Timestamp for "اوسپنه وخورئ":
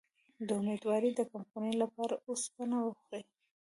2.29-3.23